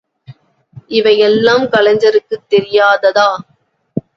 இவையெல்லாம் 0.91 1.65
கலைஞருக்குத் 1.69 2.47
தெரியாததா? 2.49 3.29